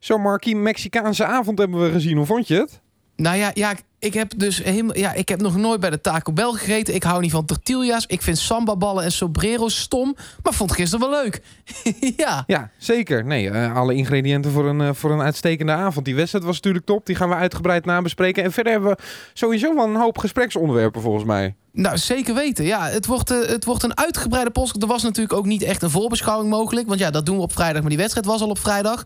[0.00, 2.16] Zo'n Markie Mexicaanse avond hebben we gezien.
[2.16, 2.80] Hoe vond je het?
[3.16, 6.32] Nou ja, ja, ik heb dus helemaal, ja, ik heb nog nooit bij de Taco
[6.32, 6.94] Bell gegeten.
[6.94, 8.06] Ik hou niet van tortillas.
[8.06, 10.16] Ik vind samba-ballen en sombreros stom.
[10.42, 11.42] Maar vond gisteren wel leuk.
[12.16, 12.44] ja.
[12.46, 13.24] Ja, zeker.
[13.24, 16.04] Nee, uh, alle ingrediënten voor een, uh, voor een uitstekende avond.
[16.04, 17.06] Die wedstrijd was natuurlijk top.
[17.06, 18.44] Die gaan we uitgebreid nabespreken.
[18.44, 19.02] En verder hebben we
[19.32, 21.54] sowieso wel een hoop gespreksonderwerpen volgens mij.
[21.72, 22.64] Nou, zeker weten.
[22.64, 24.82] Ja, het wordt, uh, het wordt een uitgebreide podcast.
[24.82, 26.88] Er was natuurlijk ook niet echt een voorbeschouwing mogelijk.
[26.88, 27.80] Want ja, dat doen we op vrijdag.
[27.80, 29.02] Maar die wedstrijd was al op vrijdag.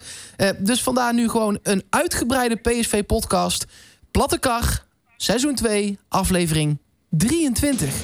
[0.59, 3.67] dus vandaar nu gewoon een uitgebreide PSV-podcast.
[4.15, 4.84] Platte Kar,
[5.25, 6.79] seizoen 2, aflevering
[7.09, 7.95] 23.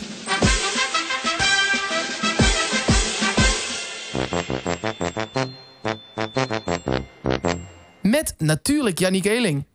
[8.02, 9.66] Met natuurlijk Jannie.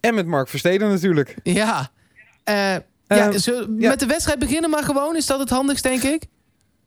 [0.00, 1.36] En met Mark Versteden natuurlijk.
[1.42, 1.90] Ja.
[2.48, 2.76] Uh,
[3.06, 5.16] ja, zo, ja, met de wedstrijd beginnen maar gewoon.
[5.16, 6.22] Is dat het handigst, denk ik?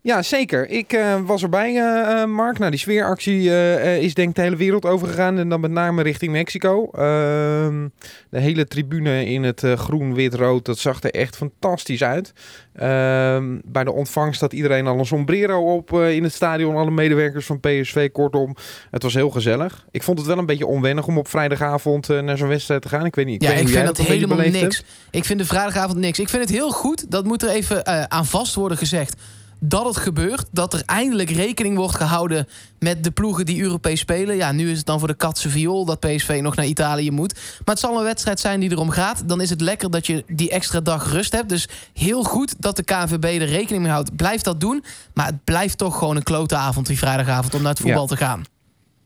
[0.07, 0.69] Ja, zeker.
[0.69, 2.57] Ik uh, was erbij, uh, Mark.
[2.57, 5.37] Nou, die sfeeractie uh, is denk ik de hele wereld overgegaan.
[5.37, 6.89] En dan met name richting Mexico.
[6.91, 7.87] Ehm,
[8.29, 10.65] de hele tribune in het groen, wit, rood.
[10.65, 12.33] Dat zag er echt fantastisch uit.
[12.73, 16.75] Ehm, bij de ontvangst had iedereen al een sombrero op in het stadion.
[16.75, 18.55] Alle medewerkers van PSV, kortom.
[18.91, 19.85] Het was heel gezellig.
[19.91, 23.05] Ik vond het wel een beetje onwennig om op vrijdagavond naar zo'n wedstrijd te gaan.
[23.05, 23.41] Ik weet niet.
[23.41, 24.83] Ik ja, weet ik vind dat helemaal niks.
[25.11, 26.19] Ik vind de vrijdagavond niks.
[26.19, 27.11] Ik vind het heel goed.
[27.11, 29.15] Dat moet er even aan vast worden gezegd
[29.59, 30.45] dat het gebeurt.
[30.51, 32.47] Dat er eindelijk rekening wordt gehouden
[32.79, 34.35] met de ploegen die Europees spelen.
[34.35, 37.33] Ja, nu is het dan voor de katse viool dat PSV nog naar Italië moet.
[37.33, 39.23] Maar het zal een wedstrijd zijn die erom gaat.
[39.25, 41.49] Dan is het lekker dat je die extra dag rust hebt.
[41.49, 44.15] Dus heel goed dat de KNVB er rekening mee houdt.
[44.15, 44.83] Blijf dat doen.
[45.13, 48.17] Maar het blijft toch gewoon een klote avond, die vrijdagavond, om naar het voetbal te
[48.17, 48.43] gaan.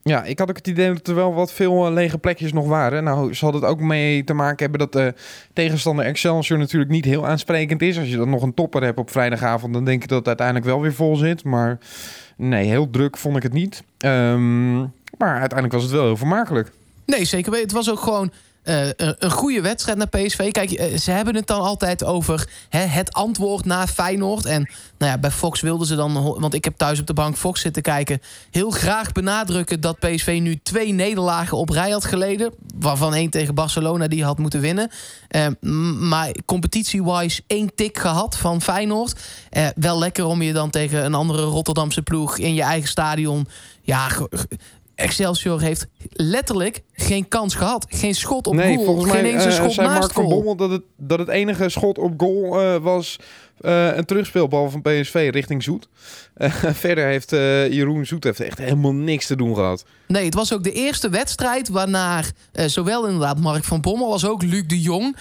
[0.04, 2.68] Ja, ik had ook het idee dat er wel wat veel uh, lege plekjes nog
[2.68, 3.04] waren.
[3.04, 5.14] Nou, zal het ook mee te maken hebben dat de
[5.54, 7.98] tegenstander Excelsior natuurlijk niet heel aansprekend is.
[7.98, 10.66] Als je dan nog een topper hebt op vrijdagavond, dan denk ik dat het uiteindelijk
[10.66, 11.44] wel weer vol zit.
[11.44, 11.78] Maar
[12.38, 13.84] nee, heel druk vond ik het niet.
[14.06, 14.80] Um,
[15.18, 16.72] maar uiteindelijk was het wel heel vermakelijk.
[17.06, 17.54] Nee, zeker.
[17.54, 18.32] Het was ook gewoon
[18.64, 20.52] uh, een goede wedstrijd naar PSV.
[20.52, 24.46] Kijk, uh, ze hebben het dan altijd over hè, het antwoord na Feyenoord.
[24.46, 27.38] En nou ja, bij Fox wilden ze dan, want ik heb thuis op de bank
[27.38, 28.22] Fox zitten kijken,
[28.52, 32.54] heel graag benadrukken dat PSV nu twee nederlagen op rij had geleden.
[32.76, 34.92] Waarvan één tegen Barcelona die had moeten winnen.
[35.36, 35.48] Uh,
[36.10, 39.20] maar competitie-wise één tik gehad van Feyenoord.
[39.76, 43.48] wel lekker om je dan tegen een andere Rotterdamse ploeg in je eigen stadion.
[43.82, 44.10] Ja,
[45.02, 47.86] Excelsior heeft letterlijk geen kans gehad.
[47.90, 48.86] Geen schot op nee, goal.
[48.86, 51.28] Volgens geen mij eens een schot zei naast Mark van Bommel dat het, dat het
[51.28, 53.20] enige schot op goal uh, was
[53.62, 55.88] uh, een terugspeelbal van PSV richting Zoet.
[56.38, 56.54] Uh,
[56.84, 57.30] verder heeft
[57.74, 59.86] Jeroen Zoet heeft echt helemaal niks te doen gehad.
[60.08, 64.42] Nee, het was ook de eerste wedstrijd waarnaar zowel inderdaad Mark van Bommel als ook
[64.42, 65.16] Luc de Jong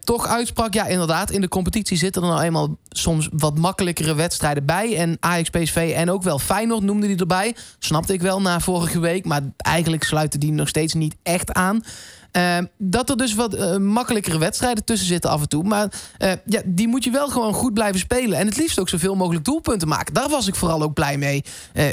[0.00, 0.74] toch uitsprak.
[0.74, 4.96] Ja, inderdaad, in de competitie zitten er nou eenmaal soms wat makkelijkere wedstrijden bij.
[4.96, 7.56] En Ajax, PSV en ook wel Feyenoord noemde die erbij.
[7.78, 11.84] Snapte ik wel na vorige week, maar eigenlijk sluiten die nog steeds niet echt aan.
[12.32, 15.64] Uh, dat er dus wat uh, makkelijkere wedstrijden tussen zitten af en toe.
[15.64, 18.38] Maar uh, ja, die moet je wel gewoon goed blijven spelen.
[18.38, 20.14] En het liefst ook zoveel mogelijk doelpunten maken.
[20.14, 21.44] Daar was ik vooral ook blij mee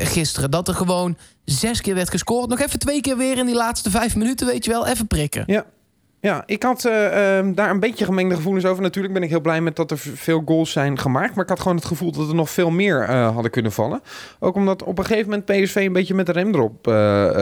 [0.01, 0.51] gisteren.
[0.51, 2.49] Dat er gewoon zes keer werd gescoord.
[2.49, 4.87] Nog even twee keer weer in die laatste vijf minuten, weet je wel.
[4.87, 5.43] Even prikken.
[5.47, 5.65] Ja,
[6.19, 8.83] ja, ik had uh, uh, daar een beetje gemengde gevoelens over.
[8.83, 11.35] Natuurlijk ben ik heel blij met dat er veel goals zijn gemaakt.
[11.35, 14.01] Maar ik had gewoon het gevoel dat er nog veel meer uh, hadden kunnen vallen.
[14.39, 16.85] Ook omdat op een gegeven moment PSV een beetje met de rem erop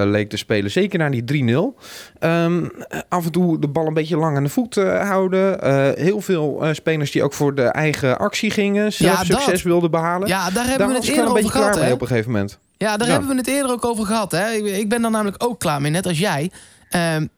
[0.06, 0.72] leek te spelen.
[0.72, 1.46] Zeker naar die 3-0.
[1.46, 1.74] Um,
[2.20, 2.66] ehm,
[3.10, 5.60] af en toe de bal een beetje lang aan de voet houden.
[6.00, 8.94] heel veel spelers die ook voor de eigen actie gingen.
[8.94, 10.28] Zelf ja, succes wilden behalen.
[10.28, 11.80] Ja, daar hebben daar we het eerder over gehad.
[11.80, 12.60] Mee op een gegeven moment.
[12.78, 13.14] Ja, daar ja.
[13.14, 14.32] hebben we het eerder ook over gehad.
[14.32, 14.52] Hè?
[14.52, 16.52] Ik, ik ben daar namelijk ook klaar mee, net als jij.
[17.18, 17.30] Um,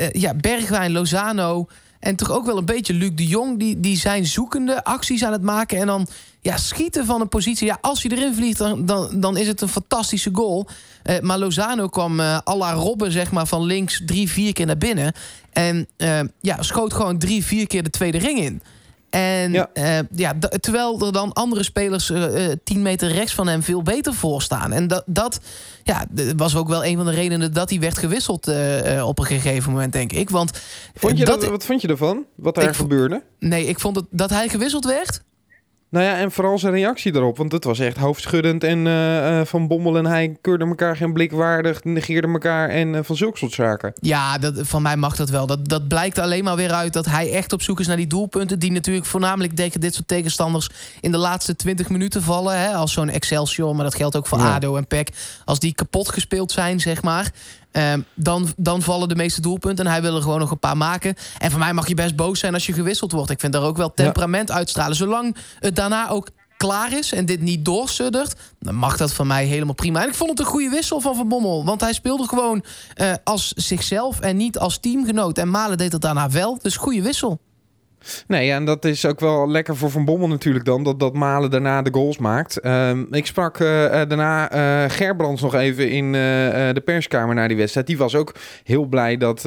[0.00, 1.66] uh, ja, Bergwijn, Lozano
[2.00, 3.58] en toch ook wel een beetje Luc de Jong...
[3.58, 5.78] die, die zijn zoekende acties aan het maken...
[5.78, 6.06] en dan
[6.40, 7.66] ja, schieten van een positie.
[7.66, 10.66] Ja, als hij erin vliegt, dan, dan, dan is het een fantastische goal.
[11.04, 14.66] Uh, maar Lozano kwam uh, à la Robben, zeg maar, van links drie, vier keer
[14.66, 15.12] naar binnen.
[15.52, 15.88] En
[16.40, 18.62] ja, schoot gewoon drie, vier keer de tweede ring in.
[19.10, 19.70] En ja.
[19.74, 24.14] Uh, ja, terwijl er dan andere spelers uh, tien meter rechts van hem veel beter
[24.14, 24.72] voor staan.
[24.72, 25.40] En dat, dat
[25.82, 29.24] ja, was ook wel een van de redenen dat hij werd gewisseld uh, op een
[29.24, 30.30] gegeven moment, denk ik.
[30.30, 30.60] Want,
[30.94, 32.24] vond je dat, wat vond je ervan?
[32.34, 33.22] Wat daar gebeurde?
[33.38, 35.22] Nee, ik vond het, dat hij gewisseld werd.
[35.90, 37.36] Nou ja, en vooral zijn reactie daarop.
[37.36, 38.64] Want het was echt hoofdschuddend.
[38.64, 41.84] En uh, Van Bommel en hij keurden elkaar geen blik waardig.
[41.84, 43.92] Negeerden elkaar en uh, van zulke soort zaken.
[44.00, 45.46] Ja, dat, van mij mag dat wel.
[45.46, 48.06] Dat, dat blijkt alleen maar weer uit dat hij echt op zoek is naar die
[48.06, 48.58] doelpunten.
[48.58, 50.70] Die natuurlijk voornamelijk tegen dit soort tegenstanders
[51.00, 52.58] in de laatste 20 minuten vallen.
[52.58, 52.68] Hè?
[52.68, 54.54] Als zo'n Excelsior, maar dat geldt ook voor ja.
[54.54, 55.08] ADO en PEC.
[55.44, 57.32] Als die kapot gespeeld zijn, zeg maar.
[57.78, 59.84] Um, dan, dan vallen de meeste doelpunten.
[59.84, 61.14] En hij wil er gewoon nog een paar maken.
[61.38, 63.30] En voor mij mag je best boos zijn als je gewisseld wordt.
[63.30, 64.54] Ik vind daar ook wel temperament ja.
[64.54, 64.96] uitstralen.
[64.96, 69.44] Zolang het daarna ook klaar is en dit niet doorsuddert, dan mag dat van mij
[69.44, 70.02] helemaal prima.
[70.02, 71.64] En ik vond het een goede wissel van Van Bommel.
[71.64, 72.64] Want hij speelde gewoon
[72.96, 75.38] uh, als zichzelf en niet als teamgenoot.
[75.38, 76.58] En Malen deed dat daarna wel.
[76.62, 77.40] Dus goede wissel.
[78.26, 81.50] Nee, en dat is ook wel lekker voor Van Bommel natuurlijk dan, dat, dat Malen
[81.50, 82.64] daarna de goals maakt.
[82.64, 87.86] Uh, ik sprak uh, daarna uh, Gerbrands nog even in de perskamer na die wedstrijd.
[87.86, 88.34] Die was ook
[88.64, 89.42] heel blij dat,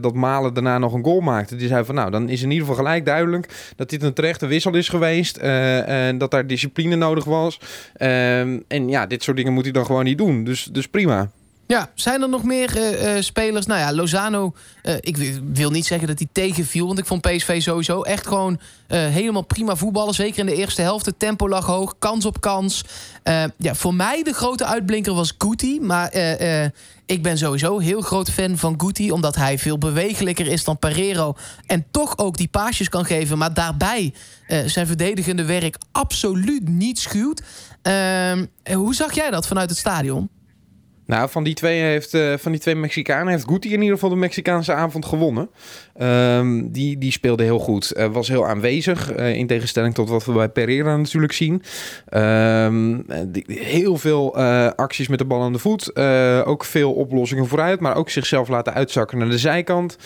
[0.00, 1.56] dat Malen daarna nog een goal maakte.
[1.56, 4.46] Die zei van, nou, dan is in ieder geval gelijk duidelijk dat dit een terechte
[4.46, 5.36] wissel is geweest.
[5.36, 7.60] en dat daar discipline nodig was.
[7.94, 10.44] Ehm, en ja, dit soort dingen moet hij dan gewoon niet doen.
[10.44, 11.30] Dus, dus prima.
[11.66, 13.66] Ja, zijn er nog meer uh, spelers?
[13.66, 16.86] Nou ja, Lozano, uh, ik wil niet zeggen dat hij tegenviel...
[16.86, 20.14] want ik vond PSV sowieso echt gewoon helemaal prima voetballen.
[20.14, 21.06] Zeker in de eerste helft.
[21.06, 22.84] Het tempo lag hoog, kans op kans.
[23.58, 25.80] ja, voor mij de grote uitblinker was Guti.
[25.80, 26.14] Maar
[27.06, 29.12] ik ben sowieso heel groot fan van Guti...
[29.12, 31.34] omdat hij veel bewegelijker is dan Pereiro...
[31.66, 33.38] en toch ook die paasjes kan geven...
[33.38, 34.14] maar daarbij
[34.66, 37.42] zijn verdedigende werk absoluut niet schuwt.
[37.82, 40.30] Ehm, hoe zag jij dat vanuit het stadion?
[41.12, 44.10] Nou, van die twee, heeft, uh, van die twee Mexicanen heeft Guti in ieder geval
[44.10, 45.50] de Mexicaanse avond gewonnen.
[46.02, 47.92] Um, die, die speelde heel goed.
[47.96, 49.16] Uh, was heel aanwezig.
[49.16, 51.62] Uh, in tegenstelling tot wat we bij Pereira natuurlijk zien.
[53.32, 54.36] Die, heel veel
[54.76, 55.96] acties met de bal aan de voet.
[56.46, 57.80] ook veel oplossingen vooruit.
[57.80, 59.96] Maar ook zichzelf laten uitzakken naar de zijkant.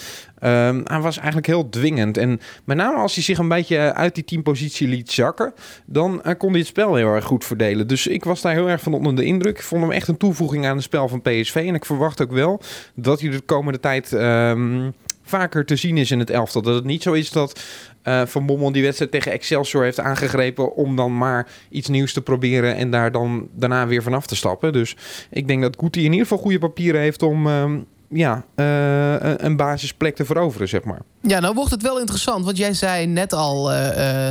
[0.42, 2.16] Um, hij was eigenlijk heel dwingend.
[2.16, 5.54] En met name als hij zich een beetje uit die teampositie liet zakken,
[5.86, 7.86] dan uh, kon hij het spel heel erg goed verdelen.
[7.86, 9.56] Dus ik was daar heel erg van onder de indruk.
[9.56, 11.54] Ik vond hem echt een toevoeging aan het spel van PSV.
[11.54, 12.60] En ik verwacht ook wel
[12.94, 16.62] dat hij de komende tijd um, vaker te zien is in het elftal.
[16.62, 17.60] Dat het niet zo is dat
[18.04, 22.22] uh, Van Bommel die wedstrijd tegen Excelsior heeft aangegrepen om dan maar iets nieuws te
[22.22, 24.72] proberen en daar dan daarna weer vanaf te stappen.
[24.72, 24.96] Dus
[25.30, 29.56] ik denk dat Guti in ieder geval goede papieren heeft om, um, ja, uh, een
[29.56, 31.00] basisplek te veroveren, zeg maar.
[31.22, 33.72] Ja, nou wordt het wel interessant, want jij zei net al...
[33.72, 34.30] Uh,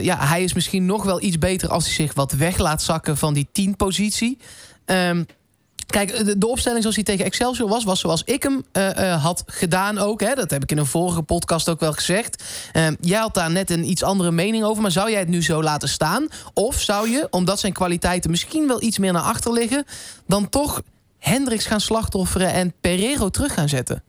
[0.00, 3.16] ja, hij is misschien nog wel iets beter als hij zich wat weg laat zakken
[3.16, 4.38] van die tien positie.
[4.86, 5.26] Um,
[5.86, 8.64] Kijk, de, de, opstelling zoals hij tegen Excelsior was, was zoals ik hem
[9.20, 10.20] had gedaan ook.
[10.20, 10.34] Hè.
[10.34, 12.44] Dat heb ik in een vorige podcast ook wel gezegd.
[12.72, 15.42] Uh, jij had daar net een iets andere mening over, maar zou jij het nu
[15.42, 16.28] zo laten staan?
[16.54, 19.84] Of zou je, omdat zijn kwaliteiten misschien wel iets meer naar achter liggen,
[20.26, 20.82] dan toch
[21.28, 24.02] Hendricks gaan slachtofferen en Pereiro terug gaan zetten?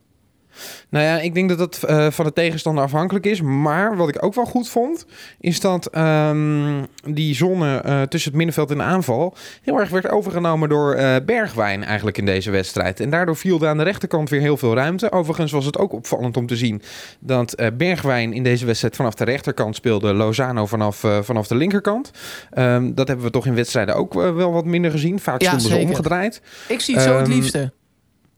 [0.89, 3.41] Nou ja, ik denk dat dat uh, van de tegenstander afhankelijk is.
[3.41, 5.05] Maar wat ik ook wel goed vond,
[5.39, 10.09] is dat um, die zone uh, tussen het middenveld en de aanval heel erg werd
[10.09, 12.99] overgenomen door uh, Bergwijn eigenlijk in deze wedstrijd.
[12.99, 15.11] En daardoor viel er aan de rechterkant weer heel veel ruimte.
[15.11, 16.81] Overigens was het ook opvallend om te zien
[17.19, 22.11] dat Bergwijn in deze wedstrijd vanaf de rechterkant speelde, Lozano vanaf, vanaf de linkerkant.
[22.57, 25.19] Um, dat hebben we toch in wedstrijden ook wel wat minder gezien.
[25.19, 26.41] Vaak ja, stonden ze omgedraaid.
[26.67, 27.71] Ik zie het zo um, het liefste.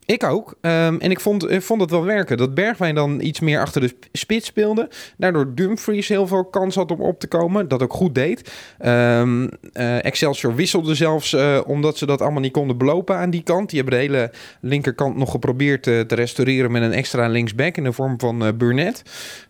[0.09, 0.55] Ik ook.
[0.61, 2.37] Um, en ik vond, ik vond het wel werken.
[2.37, 4.89] Dat Bergwijn dan iets meer achter de spits speelde.
[5.17, 7.67] Daardoor Dumfries heel veel kans had om op te komen.
[7.67, 8.51] Dat ook goed deed.
[8.85, 13.69] Um, Excelsior wisselde zelfs uh, omdat ze dat allemaal niet konden belopen aan die kant.
[13.69, 17.83] Die hebben de hele linkerkant nog geprobeerd uh, te restaureren met een extra linksback in
[17.83, 19.01] de vorm van Burnett.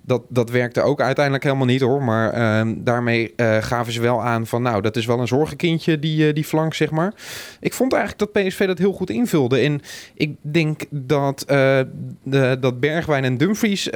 [0.01, 2.03] Dat, dat werkte ook uiteindelijk helemaal niet hoor.
[2.03, 6.33] Maar um, daarmee gaven ze wel aan van nou, dat is wel een zorgenkindje die,
[6.33, 7.13] die flank zeg maar.
[7.59, 9.59] Ik vond eigenlijk dat PSV dat heel goed invulde.
[9.59, 9.81] En
[10.13, 11.79] ik denk dat, uh,
[12.23, 13.93] de, dat Bergwijn en Dumfries, uh,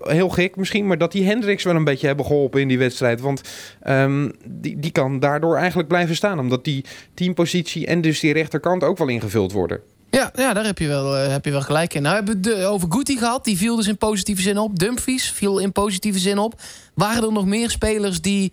[0.00, 3.20] heel gek misschien, maar dat die Hendricks wel een beetje hebben geholpen in die wedstrijd.
[3.20, 3.40] Want
[3.88, 6.84] um, die, die kan daardoor eigenlijk blijven staan, omdat die
[7.14, 9.80] teampositie en dus die rechterkant ook wel ingevuld worden.
[10.10, 12.02] Ja, ja daar heb je, wel, heb je wel gelijk in.
[12.02, 13.44] Nou, we hebben het over Guti gehad.
[13.44, 14.78] Die viel dus in positieve zin op.
[14.78, 16.60] Dumfries viel in positieve zin op.
[16.94, 18.52] Waren er nog meer spelers die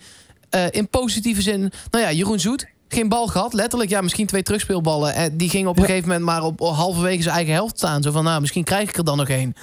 [0.70, 1.72] in positieve zin...
[1.92, 3.54] Nou ja, Jeroen Zoet, geen bal gehad.
[3.54, 5.14] Letterlijk, ja, misschien twee terugspeelballen.
[5.14, 8.02] En die ging op een gegeven moment maar op halverwege zijn eigen helft staan.
[8.02, 9.56] Zo van, nou, misschien krijg ik er dan nog één.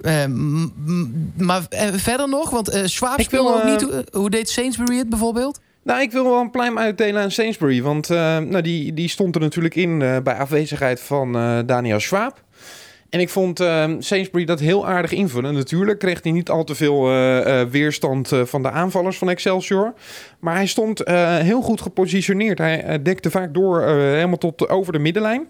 [0.00, 0.24] Uh,
[1.36, 3.82] maar uh, verder nog, want uh, Schwab speelde ook niet.
[3.82, 5.60] Hoe, hoe deed Sainsbury het bijvoorbeeld?
[5.82, 7.82] Nou, ik wil wel een pluim uitdelen aan Sainsbury.
[7.82, 11.32] Want nou, die, die stond er natuurlijk in bij afwezigheid van
[11.66, 12.42] Daniel Schwab.
[13.10, 15.54] En ik vond uh, Sainsbury dat heel aardig invullen.
[15.54, 19.94] Natuurlijk kreeg hij niet al te veel uh, uh, weerstand van de aanvallers van Excelsior.
[20.38, 21.02] Maar hij stond
[21.42, 22.58] heel goed gepositioneerd.
[22.58, 25.48] Hij dekte vaak door helemaal tot over de middenlijn.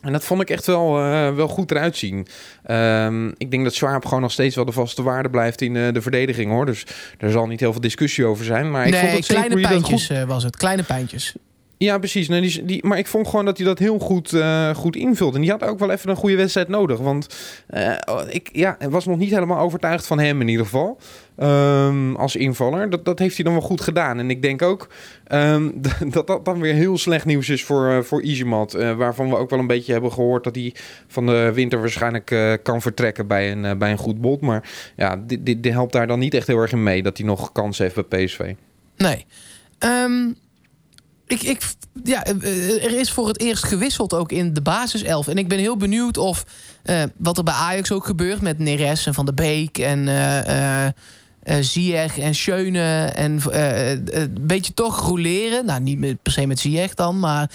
[0.00, 0.92] En dat vond ik echt wel,
[1.34, 2.26] wel goed eruit zien.
[2.70, 6.02] Um, ik denk dat Swaap gewoon nog steeds wel de vaste waarde blijft in de
[6.02, 6.66] verdediging hoor.
[6.66, 6.86] Dus
[7.18, 8.70] er zal niet heel veel discussie over zijn.
[8.70, 10.24] Maar ik nee, vond dat kleine pijntjes goed...
[10.26, 10.56] was het.
[10.56, 11.34] Kleine pijntjes.
[11.78, 12.28] Ja, precies.
[12.64, 15.34] Die, maar ik vond gewoon dat hij dat heel goed, uh, goed invult.
[15.34, 16.98] En die had ook wel even een goede wedstrijd nodig.
[16.98, 17.36] Want
[17.70, 17.92] uh,
[18.28, 21.00] ik ja, was nog niet helemaal overtuigd van hem in ieder geval.
[21.38, 22.90] Um, als invaller.
[22.90, 24.18] Dat, dat heeft hij dan wel goed gedaan.
[24.18, 24.88] En ik denk ook
[25.32, 25.80] um,
[26.10, 28.72] dat dat dan weer heel slecht nieuws is voor, uh, voor Izimat.
[28.72, 30.74] waarvan we ook wel een beetje hebben gehoord dat hij
[31.06, 34.40] van de winter waarschijnlijk kan vertrekken bij een, bij een goed bod.
[34.40, 37.16] Maar ja, dit, dit, dit helpt daar dan niet echt heel erg in mee dat
[37.16, 38.54] hij nog kans heeft bij PSV.
[38.96, 39.26] Nee.
[39.78, 40.28] Ehm,
[41.26, 41.62] ik, ik,
[42.04, 45.28] ja, eh, er is voor het eerst gewisseld ook in de basiself.
[45.28, 46.44] En ik ben heel benieuwd of
[46.84, 50.86] uh, wat er bij Ajax ook gebeurt met Neres en Van der Beek en uh,
[51.44, 53.04] en Schöne.
[53.14, 55.64] En een beetje toch roleren.
[55.64, 57.50] Nou, niet per se met Ziyech dan, maar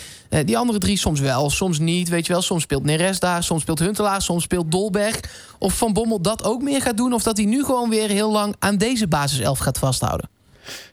[0.45, 2.09] die andere drie soms wel, soms niet.
[2.09, 5.19] Weet je wel, soms speelt Neres daar, soms speelt Huntelaar, soms speelt Dolberg.
[5.59, 8.31] Of Van Bommel dat ook meer gaat doen, of dat hij nu gewoon weer heel
[8.31, 10.29] lang aan deze basiself gaat vasthouden.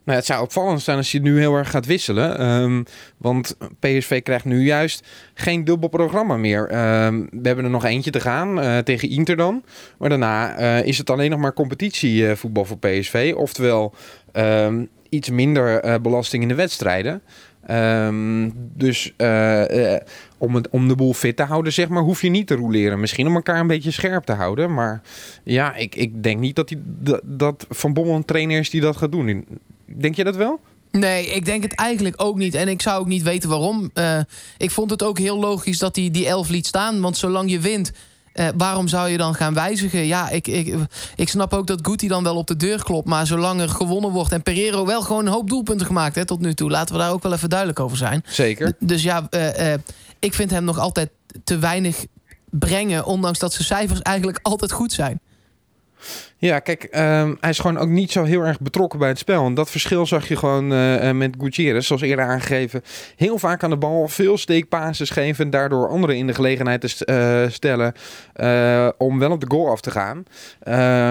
[0.04, 2.50] Nou, het zou opvallend zijn als je nu heel erg gaat wisselen.
[2.50, 2.84] Um,
[3.16, 6.60] want PSV krijgt nu juist geen dubbel programma meer.
[6.60, 9.64] Um, we hebben er nog eentje te gaan uh, tegen Inter dan.
[9.98, 13.32] Maar daarna uh, is het alleen nog maar competitievoetbal voor PSV.
[13.37, 13.94] Oftewel
[14.32, 17.22] um, iets minder belasting in de wedstrijden.
[17.70, 19.96] Um, dus uh, uh,
[20.38, 23.00] om, om de boel fit te houden, zeg maar, hoef je niet te roleren.
[23.00, 24.75] Misschien om elkaar een beetje scherp te houden.
[24.75, 25.02] Maar
[25.42, 26.78] ja, ik, ik denk niet dat, die,
[27.25, 29.46] dat, Van Bommel een trainer is die dat gaat doen.
[29.84, 30.60] Denk je dat wel?
[30.90, 32.54] Nee, ik denk het eigenlijk ook niet.
[32.54, 33.90] En ik zou ook niet weten waarom.
[33.94, 34.20] Uh,
[34.56, 37.00] ik vond het ook heel logisch dat hij die elf liet staan.
[37.00, 37.92] Want zolang je wint,
[38.38, 40.07] uh, waarom zou je dan gaan wijzigen?
[40.07, 40.75] Ja, ik, ik,
[41.16, 43.09] ik snap ook dat Guti dan wel op de deur klopt.
[43.09, 46.40] Maar zolang er gewonnen wordt en Pereiro wel gewoon een hoop doelpunten gemaakt hè, tot
[46.40, 46.71] nu toe.
[46.71, 48.23] Laten we daar ook wel even duidelijk over zijn.
[48.26, 48.73] Zeker.
[48.73, 49.75] D dus ja, uh,
[50.18, 51.11] ik vind hem nog altijd
[51.45, 52.07] te weinig
[52.50, 53.04] brengen.
[53.04, 55.21] Ondanks dat zijn cijfers eigenlijk altijd goed zijn.
[56.40, 59.47] Ja, kijk, um, hij is gewoon ook niet zo heel erg betrokken bij het spel.
[59.47, 62.83] En dat verschil zag je gewoon uh, met Gutierrez, zoals eerder aangegeven.
[63.16, 65.45] Heel vaak aan de bal, veel steekpases geven...
[65.45, 67.07] en daardoor anderen in de gelegenheid te
[67.47, 67.92] uh, stellen
[68.99, 70.25] om wel op de goal af te gaan.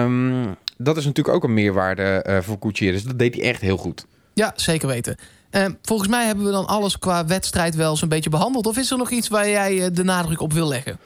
[0.04, 3.02] Um, dat is natuurlijk ook een meerwaarde voor Gutierrez.
[3.02, 4.06] Dat deed hij echt heel goed.
[4.34, 5.16] Ja, zeker weten.
[5.50, 8.66] Uh, volgens mij hebben we dan alles qua wedstrijd wel zo'n beetje behandeld.
[8.66, 10.98] Of is er nog iets waar jij de nadruk op wil leggen?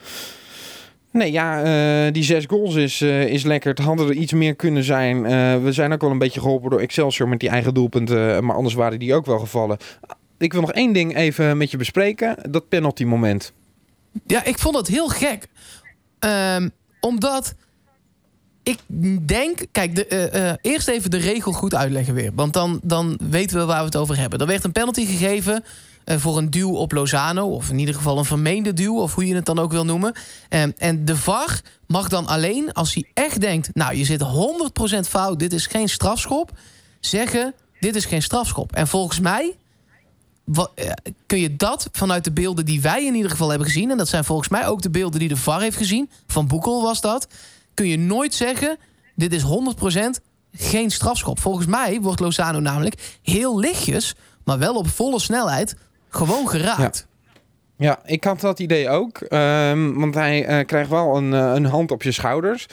[1.12, 1.64] Nee, ja,
[2.06, 3.70] uh, die zes goals is, uh, is lekker.
[3.70, 5.16] Het hadden er iets meer kunnen zijn.
[5.16, 8.44] Uh, we zijn ook wel een beetje geholpen door Excelsior met die eigen doelpunten.
[8.44, 9.76] Maar anders waren die ook wel gevallen.
[10.38, 12.36] Ik wil nog één ding even met je bespreken.
[12.50, 13.52] Dat penalty moment.
[14.26, 15.46] Ja, ik vond het heel gek.
[16.20, 17.54] Um, omdat
[18.62, 18.78] ik
[19.26, 19.66] denk...
[19.72, 22.30] Kijk, de, eerst even de regel goed uitleggen weer.
[22.34, 24.38] Want dan, dan weten we waar we het over hebben.
[24.38, 25.64] Er werd een penalty gegeven...
[26.04, 27.46] Uh, voor een duw op Lozano.
[27.46, 30.14] Of in ieder geval een vermeende duw, of hoe je het dan ook wil noemen.
[30.50, 33.70] Um, en de VAR mag dan alleen, als hij echt denkt...
[33.74, 36.50] nou, je zit 100% fout, dit is geen strafschop...
[37.00, 38.72] zeggen, dit is geen strafschop.
[38.72, 39.56] En volgens mij
[40.46, 40.64] uh,
[41.26, 43.90] kun je dat vanuit de beelden die wij in ieder geval hebben gezien...
[43.90, 46.10] en dat zijn volgens mij ook de beelden die de VAR heeft gezien...
[46.26, 47.26] van Boekel was dat...
[47.74, 48.78] kun je nooit zeggen,
[49.14, 49.46] dit is 100%
[50.52, 51.40] geen strafschop.
[51.40, 54.14] Volgens mij wordt Lozano namelijk heel lichtjes...
[54.44, 55.76] maar wel op volle snelheid
[56.14, 57.06] gewoon geraakt.
[57.76, 58.00] Ja.
[58.04, 59.20] ik had dat idee ook.
[59.20, 62.66] Um, want hij uh, krijgt wel een, uh, een hand op je schouders.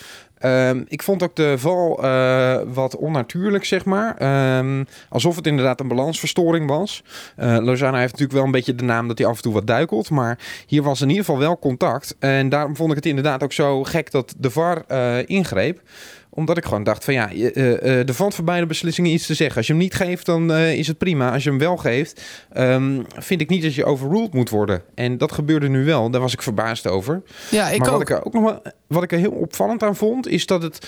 [0.43, 4.21] Um, ik vond ook de val uh, wat onnatuurlijk, zeg maar.
[4.57, 7.03] Um, alsof het inderdaad een balansverstoring was.
[7.39, 9.67] Uh, Lozano heeft natuurlijk wel een beetje de naam dat hij af en toe wat
[9.67, 10.09] duikelt.
[10.09, 12.15] Maar hier was in ieder geval wel contact.
[12.19, 14.83] En daarom vond ik het inderdaad ook zo gek dat de VAR
[15.25, 15.81] ingreep
[16.29, 19.33] omdat ik gewoon dacht van ja, uh, uh, er valt voor beide beslissingen iets te
[19.33, 19.57] zeggen.
[19.57, 21.31] Als je hem niet geeft, dan uh, is het prima.
[21.31, 22.21] Als je hem wel geeft,
[22.57, 24.81] um, vind ik niet dat je overruled moet worden.
[24.95, 26.09] En dat gebeurde nu wel.
[26.09, 27.21] Daar was ik verbaasd over.
[27.51, 27.93] Ja, ik maar ook.
[27.93, 30.63] wat ik er ook nog wel, wat ik er heel opvallend aan vond, is dat,
[30.63, 30.87] het,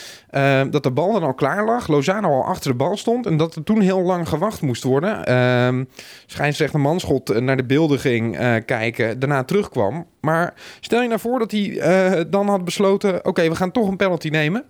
[0.72, 1.88] dat de bal dan al klaar lag.
[1.88, 3.26] Lozano al achter de bal stond.
[3.26, 5.30] En dat er toen heel lang gewacht moest worden.
[5.30, 5.86] Uh,
[6.26, 9.20] schijnzrechter Manschot naar de beelden ging kijken.
[9.20, 10.06] Daarna terugkwam.
[10.22, 13.16] Maar stel je nou voor dat hij dan had besloten...
[13.16, 14.66] oké, okay, we gaan toch een penalty nemen.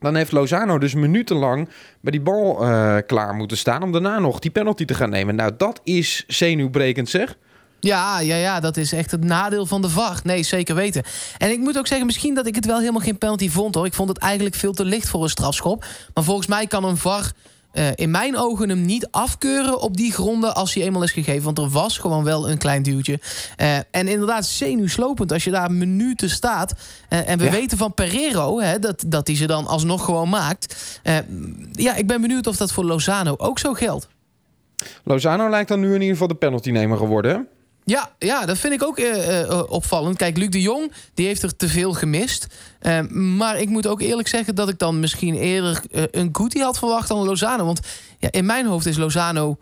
[0.00, 1.68] Dan heeft Lozano dus minutenlang
[2.00, 3.82] bij die bal uh, klaar moeten staan...
[3.82, 5.34] om daarna nog die penalty te gaan nemen.
[5.34, 7.36] Nou, dat is zenuwbrekend zeg.
[7.80, 10.20] Ja, ja, ja, dat is echt het nadeel van de VAR.
[10.22, 11.02] Nee, zeker weten.
[11.38, 13.86] En ik moet ook zeggen, misschien dat ik het wel helemaal geen penalty vond hoor.
[13.86, 15.84] Ik vond het eigenlijk veel te licht voor een strafschop.
[16.14, 17.32] Maar volgens mij kan een VAR
[17.78, 21.44] uh, in mijn ogen hem niet afkeuren op die gronden als hij eenmaal is gegeven.
[21.44, 23.20] Want er was gewoon wel een klein duwtje.
[23.60, 26.72] Uh, en inderdaad, zenuwslopend als je daar minuten staat.
[27.10, 27.50] Uh, en we ja.
[27.50, 31.00] weten van Pereiro hè, dat, dat hij ze dan alsnog gewoon maakt.
[31.72, 34.08] ja, ik ben benieuwd of dat voor Lozano ook zo geldt.
[35.04, 37.40] Lozano lijkt dan nu in ieder geval de penaltynemer geworden, hè?
[37.88, 40.16] Ja, ja, dat vind ik ook uh, uh, opvallend.
[40.16, 42.46] Kijk, Luc de Jong die heeft er te veel gemist.
[43.10, 47.08] Maar ik moet ook eerlijk zeggen dat ik dan misschien eerder een Guti had verwacht
[47.08, 47.64] dan Lozano.
[47.64, 47.80] Want
[48.18, 49.58] ja, in mijn hoofd is Lozano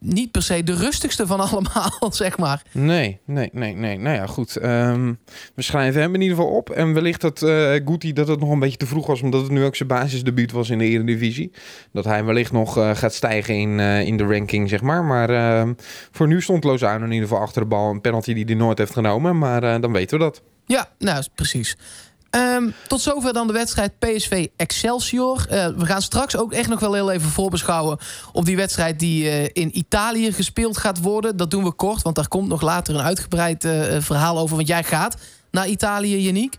[0.00, 2.62] niet per se de rustigste van allemaal, zeg maar.
[2.72, 3.98] Nee, nee, nee, nee.
[3.98, 4.62] Nou ja, goed.
[4.62, 5.18] Um,
[5.54, 6.70] we schrijven hem in ieder geval op.
[6.70, 9.22] En wellicht dat uh, Guti dat het nog een beetje te vroeg was...
[9.22, 11.52] omdat het nu ook zijn basisdebuut was in de Eredivisie.
[11.92, 15.04] Dat hij wellicht nog uh, gaat stijgen in, uh, in de ranking, zeg maar.
[15.04, 15.70] Maar uh,
[16.10, 17.90] voor nu stond Lozano in ieder geval achter de bal.
[17.90, 19.38] Een penalty die hij nooit heeft genomen.
[19.38, 20.42] Maar dan weten we dat.
[20.66, 21.76] Ja, nou, precies.
[22.30, 25.46] Ehm, tot zover dan de wedstrijd PSV Excelsior.
[25.50, 27.98] Uh, we gaan straks ook echt nog wel heel even voorbeschouwen
[28.32, 31.36] op die wedstrijd die uh, in Italië gespeeld gaat worden.
[31.36, 34.56] Dat doen we kort, want daar komt nog later een uitgebreid uh, verhaal over.
[34.56, 35.16] Want jij gaat
[35.50, 36.58] naar Italië, Janiek.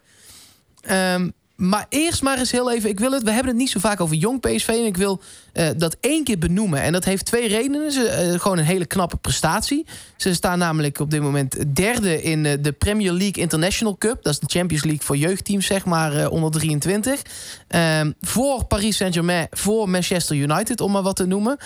[0.91, 3.79] Um, maar eerst maar eens heel even, ik wil het, we hebben het niet zo
[3.79, 5.21] vaak over jong PSV en ik wil
[5.53, 6.81] uh, dat één keer benoemen.
[6.81, 7.91] En dat heeft twee redenen.
[7.91, 9.85] Ze, uh, gewoon een hele knappe prestatie.
[10.17, 14.23] Ze staan namelijk op dit moment derde in uh, de Premier League International Cup.
[14.23, 17.21] Dat is de Champions League voor jeugdteams, zeg maar, onder 23.
[17.67, 21.57] Ehm, voor Paris Saint-Germain, voor Manchester United, om maar wat te noemen.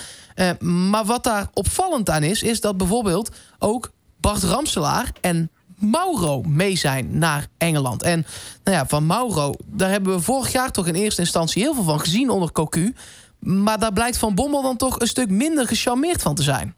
[0.60, 3.30] maar wat daar opvallend aan is, is dat bijvoorbeeld
[3.60, 5.52] ook Bart Ramselaar en
[5.82, 8.04] Mauro mee zijn naar Engeland.
[8.04, 8.26] En
[8.64, 11.84] nou ja, van Mauro, daar hebben we vorig jaar toch in eerste instantie heel veel
[11.84, 12.94] van gezien onder Cocu.
[13.40, 16.76] Maar daar blijkt Van Bommel dan toch een stuk minder gecharmeerd van te zijn.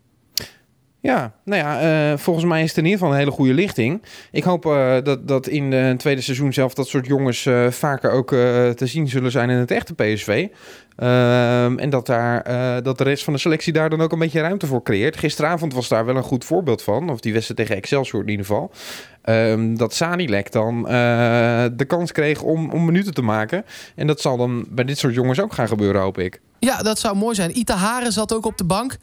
[1.03, 4.01] Ja, nou ja, uh, volgens mij is het in ieder geval een hele goede lichting.
[4.31, 8.11] Ik hoop uh, dat, dat in het tweede seizoen zelf dat soort jongens uh, vaker
[8.11, 8.29] ook
[8.75, 10.47] te zien zullen zijn in het echte PSV.
[10.95, 12.43] Ehm, en dat, daar,
[12.83, 15.17] dat de rest van de selectie daar dan ook een beetje ruimte voor creëert.
[15.17, 17.09] Gisteravond was daar wel een goed voorbeeld van.
[17.09, 18.71] Of die wedstrijd tegen Excelsior in ieder geval.
[19.25, 20.83] Um, dat Sanilek dan
[21.73, 23.65] de kans kreeg om, om minuten te maken.
[23.95, 26.41] En dat zal dan bij dit soort jongens ook gaan gebeuren, hoop ik.
[26.59, 27.57] Ja, dat zou mooi zijn.
[27.57, 28.97] Ita Haren zat ook op de bank.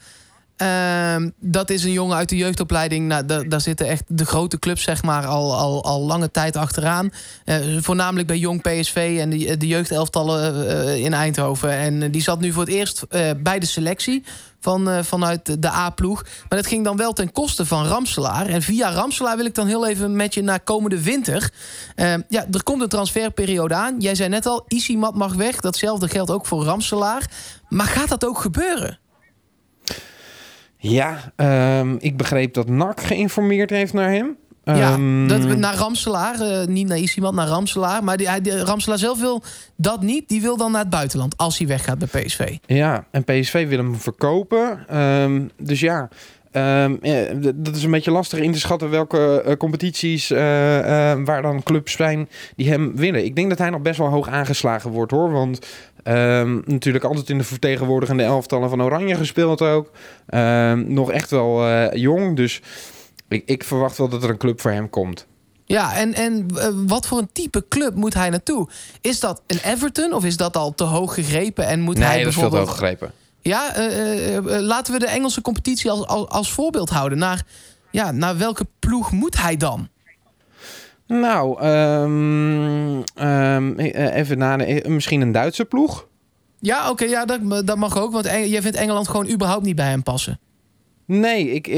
[0.62, 3.06] Uh, dat is een jongen uit de jeugdopleiding.
[3.06, 7.12] Nou, daar zitten echt de grote clubs zeg maar, al, al, al lange tijd achteraan.
[7.44, 11.70] Uh, voornamelijk bij Jong PSV en de, de jeugdelftallen uh, in Eindhoven.
[11.70, 13.06] En die zat nu voor het eerst
[13.42, 14.24] bij de selectie
[14.60, 16.22] van, vanuit de A-ploeg.
[16.22, 18.46] Maar dat ging dan wel ten koste van Ramselaar.
[18.46, 21.50] En via Ramselaar wil ik dan heel even met je naar komende winter.
[21.94, 23.94] Ehm, ja, er komt een transferperiode aan.
[23.98, 25.60] Jij zei net al, Isimat mag weg.
[25.60, 27.30] Datzelfde geldt ook voor Ramselaar.
[27.68, 28.98] Maar gaat dat ook gebeuren?
[30.82, 31.32] Ja,
[31.80, 34.37] um, ik begreep dat NAC geïnformeerd heeft naar hem.
[34.64, 36.40] Ja, um, dat, naar Ramselaar.
[36.40, 38.04] Uh, niet naar iemand, naar Ramselaar.
[38.04, 39.42] Maar die, Ramselaar zelf wil
[39.76, 40.28] dat niet.
[40.28, 42.56] Die wil dan naar het buitenland als hij weggaat bij PSV.
[42.66, 44.96] Ja, en PSV wil hem verkopen.
[44.99, 46.08] Um, dus ja,
[46.52, 50.38] Um, ja, dat is een beetje lastig in te schatten welke uh, competities uh,
[51.25, 53.25] waar dan clubs zijn die hem willen.
[53.25, 55.30] Ik denk dat hij nog best wel hoog aangeslagen wordt hoor.
[55.30, 55.66] Want
[56.04, 59.91] um, natuurlijk altijd in de vertegenwoordigende elftallen van Oranje gespeeld ook.
[60.28, 62.36] Um, nog echt wel jong.
[62.36, 62.60] Dus
[63.28, 65.26] ik, ik, verwacht wel dat er een club voor hem komt.
[65.65, 66.47] Ja, en, en
[66.86, 68.69] wat voor een type club moet hij naartoe?
[69.00, 71.67] Is dat een Everton of is dat al te hoog gegrepen?
[71.67, 72.67] En moet nee, hij bijvoorbeeld...
[72.67, 73.19] dat is veel te hoog gegrepen.
[73.43, 77.19] Ja, uh, laten we de Engelse competitie als, als, als, voorbeeld houden.
[77.19, 77.43] Naar,
[77.91, 79.89] ja, naar welke ploeg moet hij dan?
[81.10, 86.06] Nou, um, um, even na, misschien een Duitse ploeg.
[86.60, 88.12] Ja, oké, okay, ja, dat, dat mag ook.
[88.12, 90.38] Want jij vindt Engeland gewoon überhaupt niet bij hem passen.
[91.04, 91.75] Nee, ik,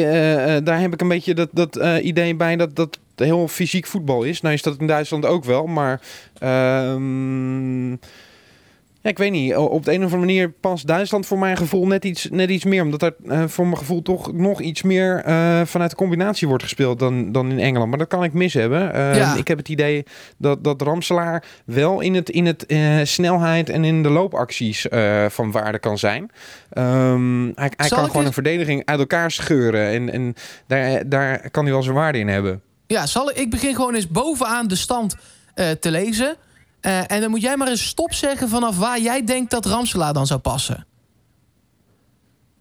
[0.65, 4.41] daar heb ik een beetje dat, dat idee bij dat dat heel fysiek voetbal is.
[4.41, 6.01] Nou is dat in Duitsland ook wel, maar...
[6.43, 7.99] Um,
[9.03, 9.57] ja, ik weet niet.
[9.57, 12.65] Op de een of andere manier past Duitsland voor mijn gevoel net iets, net iets
[12.65, 12.83] meer.
[12.83, 16.63] Omdat er uh, voor mijn gevoel toch nog iets meer uh, vanuit de combinatie wordt
[16.63, 17.89] gespeeld dan, dan in Engeland.
[17.89, 18.95] Maar dat kan ik mis hebben.
[18.95, 19.35] Uh, ja.
[19.35, 20.05] Ik heb het idee
[20.39, 22.67] dat, dat Ramselaar wel in het, in het
[23.03, 24.87] snelheid en in de loopacties
[25.29, 26.31] van waarde kan zijn.
[26.79, 28.27] Um, hij hij kan gewoon eens...
[28.27, 29.89] een verdediging uit elkaar scheuren.
[29.89, 30.35] En, en
[30.67, 32.63] daar, daar kan hij wel zijn waarde in hebben.
[32.87, 35.17] Ja, zal ik, ik begin gewoon eens bovenaan de stand
[35.81, 36.37] te lezen.
[36.83, 40.13] Uh, en dan moet jij maar eens stop zeggen vanaf waar jij denkt dat Ramselaar
[40.13, 40.87] dan zou passen.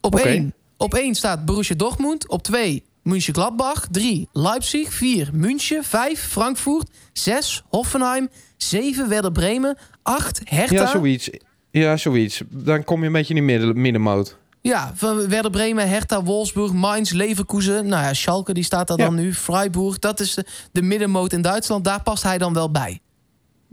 [0.01, 0.25] Op okay.
[0.25, 0.53] één.
[0.77, 2.27] Op één staat Borussia Dortmund.
[2.29, 3.87] Op twee München Gladbach.
[3.91, 4.93] Drie Leipzig.
[4.93, 5.83] Vier München.
[5.83, 6.89] Vijf Frankfurt.
[7.13, 8.29] Zes Hoffenheim.
[8.57, 9.77] Zeven Werder Bremen.
[10.03, 10.75] Acht Hertha.
[10.75, 11.29] Ja, zoiets.
[11.71, 12.41] Ja, zoiets.
[12.49, 14.37] Dan kom je een beetje in die midden, middenmoot.
[14.61, 17.87] Ja, van Werder Bremen, Hertha, Wolfsburg, Mainz, Leverkusen.
[17.87, 19.05] Nou ja, Schalke die staat daar ja.
[19.05, 19.33] dan nu.
[19.33, 21.83] Freiburg, dat is de, de middenmoot in Duitsland.
[21.83, 22.99] Daar past hij dan wel bij.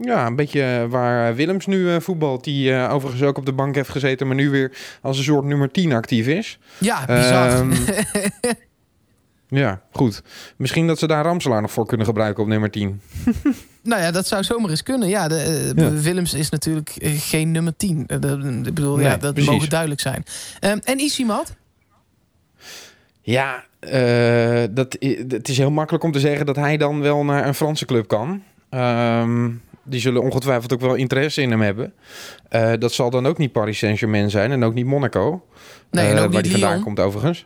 [0.01, 2.43] Ja, een beetje waar Willems nu uh, voetbalt.
[2.43, 5.45] Die uh, overigens ook op de bank heeft gezeten, maar nu weer als een soort
[5.45, 6.59] nummer 10 actief is.
[6.77, 7.57] Ja, bizar.
[7.57, 7.71] Um,
[9.61, 10.21] ja, goed.
[10.55, 13.01] Misschien dat ze daar Ramselaar nog voor kunnen gebruiken op nummer 10.
[13.83, 15.07] nou ja, dat zou zomaar eens kunnen.
[15.07, 15.91] Ja, de, uh, ja.
[15.91, 18.05] Willems is natuurlijk geen nummer 10.
[18.07, 19.51] ik bedoel, nee, ja, dat precies.
[19.51, 20.23] mogen duidelijk zijn.
[20.61, 21.55] Um, en Isimat?
[23.21, 23.63] Ja,
[24.71, 27.85] dat, het is heel makkelijk om te zeggen dat hij dan wel naar een Franse
[27.85, 28.43] club kan.
[28.69, 31.93] Um, die zullen ongetwijfeld ook wel interesse in hem hebben.
[32.51, 35.45] Uh, dat zal dan ook niet Paris Saint-Germain zijn en ook niet Monaco.
[35.91, 37.45] Nee, en uh, ook waar niet die vandaan komt overigens.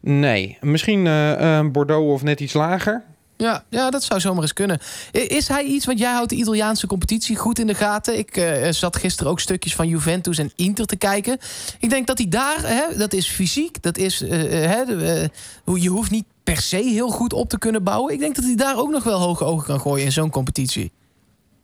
[0.00, 3.04] Nee, misschien uh, Bordeaux of net iets lager.
[3.36, 4.78] Ja, ja, dat zou zomaar eens kunnen.
[5.12, 8.18] Is hij iets, want jij houdt de Italiaanse competitie goed in de gaten.
[8.18, 11.38] Ik uh, zat gisteren ook stukjes van Juventus en Inter te kijken.
[11.78, 15.88] Ik denk dat hij daar, hè, dat is fysiek, dat is, uh, hè, uh, je
[15.88, 18.12] hoeft niet per se heel goed op te kunnen bouwen.
[18.12, 20.92] Ik denk dat hij daar ook nog wel hoge ogen kan gooien in zo'n competitie.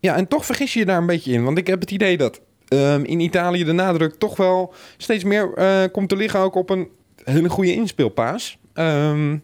[0.03, 1.45] Ja, en toch vergis je je daar een beetje in.
[1.45, 5.53] Want ik heb het idee dat ehm, in Italië de nadruk toch wel steeds meer
[5.55, 6.88] eh, komt te liggen ook op een
[7.25, 8.59] hele goede inspeelpaas.
[8.75, 9.37] Ehm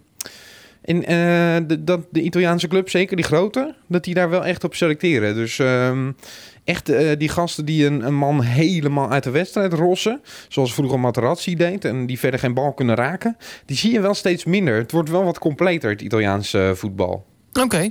[0.88, 4.64] en uh, de, dat de Italiaanse club, zeker die grote, dat die daar wel echt
[4.64, 5.34] op selecteren.
[5.34, 6.16] Dus um,
[6.64, 11.00] echt uh, die gasten die een, een, man helemaal uit de wedstrijd rossen, zoals vroeger
[11.00, 14.76] Materazzi deed, en die verder geen bal kunnen raken, die zie je wel steeds minder.
[14.76, 17.26] Het wordt wel wat completer, het Italiaanse voetbal.
[17.52, 17.90] Oké.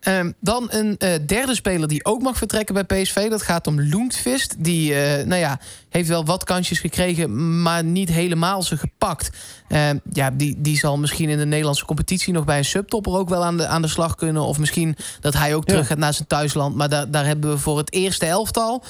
[0.00, 3.30] Um, dan een uh, derde speler die ook mag vertrekken bij PSV.
[3.30, 4.54] Dat gaat om Lundqvist.
[4.58, 9.30] Die uh, nou ja, heeft wel wat kansjes gekregen, maar niet helemaal ze gepakt.
[9.68, 13.28] Uh, ja, die, die zal misschien in de Nederlandse competitie nog bij een subtopper ook
[13.28, 14.42] wel aan de, aan de slag kunnen.
[14.42, 16.76] Of misschien dat hij ook terug gaat naar zijn thuisland.
[16.76, 18.84] Maar daar, daar hebben we voor het eerste elftal,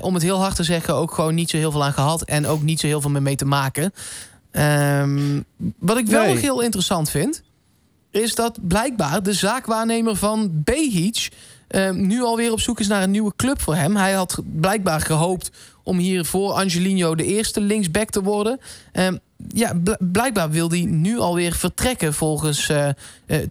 [0.00, 2.22] om het heel hard te zeggen, ook gewoon niet zo heel veel aan gehad.
[2.22, 3.92] En ook niet zo heel veel meer mee te maken.
[4.52, 5.44] Um,
[5.78, 6.32] wat ik wel nee.
[6.32, 7.42] nog heel interessant vind
[8.14, 11.28] is dat blijkbaar de zaakwaarnemer van Behic...
[11.70, 13.96] Uh, nu alweer op zoek is naar een nieuwe club voor hem.
[13.96, 15.50] Hij had blijkbaar gehoopt
[15.82, 18.60] om hier voor Angelino de eerste linksback te worden.
[18.92, 19.08] Uh,
[19.48, 22.88] ja, blijkbaar wil hij nu alweer vertrekken volgens uh,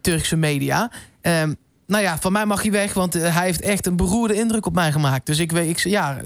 [0.02, 0.92] Turkse media.
[1.22, 1.54] Ehm,
[1.88, 4.74] nou ja, van mij mag hij weg, want hij heeft echt een beroerde indruk op
[4.74, 5.26] mij gemaakt.
[5.26, 6.22] Dus ik weet, ik, ja,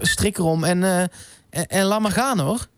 [0.00, 1.10] strik erom en,
[1.50, 2.68] en laat maar gaan hoor.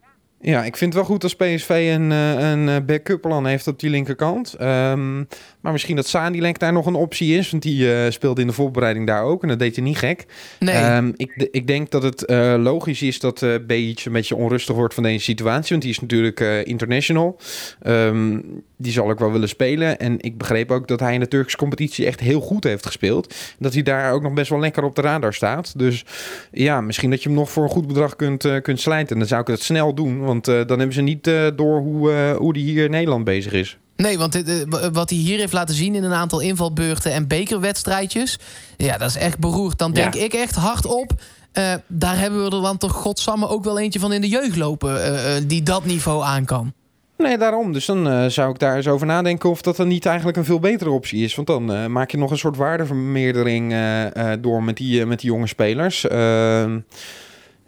[0.43, 3.91] Ja, ik vind het wel goed als PSV een, een backup plan heeft op die
[3.91, 4.57] linkerkant.
[4.61, 5.29] Um,
[5.61, 7.51] maar misschien dat Sanilek daar nog een optie is.
[7.51, 9.43] Want die uh, speelde in de voorbereiding daar ook.
[9.43, 10.27] En dat deed hij niet gek.
[10.59, 10.97] Nee.
[10.97, 14.95] Um, ik, ik denk dat het uh, logisch is dat uh, een beetje onrustig wordt
[14.95, 15.71] van deze situatie.
[15.71, 17.39] Want die is natuurlijk international.
[17.87, 19.99] Um, die zal ook wel willen spelen.
[19.99, 23.35] En ik begreep ook dat hij in de Turkse competitie echt heel goed heeft gespeeld.
[23.59, 25.79] Dat hij daar ook nog best wel lekker op de radar staat.
[25.79, 26.05] Dus
[26.53, 29.13] ja, misschien dat je hem nog voor een goed bedrag kunt, kunt slijten.
[29.13, 30.25] En dan zou ik het snel doen.
[30.31, 31.25] Want dan hebben ze niet
[31.57, 33.79] door hoe, hoe die hier in Nederland bezig is.
[34.01, 38.39] Nee, want dit, wat hij hier heeft laten zien in een aantal invalbeurten en bekerwedstrijdjes.
[38.77, 39.79] Ja, dat is echt beroerd.
[39.79, 40.21] Dan denk ja.
[40.21, 41.13] ik echt hardop.
[41.59, 44.57] Uh, daar hebben we er dan toch godsamme ook wel eentje van in de jeugd
[44.57, 44.95] lopen.
[44.95, 46.73] Uh, uh, die dat niveau aan kan.
[47.17, 47.73] Nee, daarom.
[47.73, 50.59] Dus dan zou ik daar eens over nadenken of dat dan niet eigenlijk een veel
[50.59, 51.35] betere optie is.
[51.35, 53.75] Want dan maak je nog een soort waardevermeerdering
[54.41, 56.07] door met die, met die jonge spelers.
[56.07, 56.79] Ehm,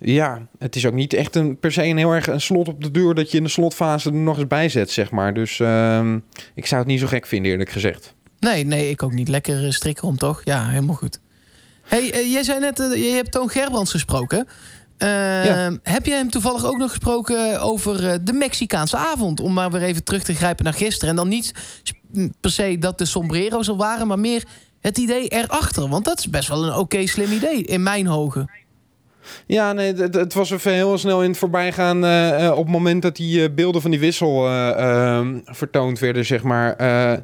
[0.05, 2.83] ja, het is ook niet echt een, per se een heel erg een slot op
[2.83, 5.35] de deur dat je in de slotfase er nog eens bijzet, zeg maar.
[5.35, 6.15] Dus uh,
[6.55, 8.15] ik zou het niet zo gek vinden, eerlijk gezegd.
[8.39, 9.29] Nee, nee, ik ook niet.
[9.29, 10.41] Lekker strikken om, toch?
[10.45, 11.21] Ja, helemaal goed.
[11.83, 14.47] hey, uh, jij zei net, uh, je hebt Toon Gerbrands gesproken.
[14.99, 15.79] Ja.
[15.83, 19.41] Heb jij hem toevallig ook nog gesproken over de Mexicaanse avond?
[19.41, 21.09] Om maar weer even terug te grijpen naar gisteren.
[21.09, 21.53] En dan niet
[22.41, 24.45] per se dat de sombrero's er waren, maar meer
[24.81, 25.89] het idee erachter.
[25.89, 28.51] Want dat is best wel een oké okay, slim idee, in mijn ogen.
[29.47, 32.05] Ja, nee, het, was even heel snel in het voorbijgaan.
[32.05, 36.43] Uh, op het moment dat die uh, beelden van die wissel uh, vertoond werden, zeg
[36.43, 36.77] maar,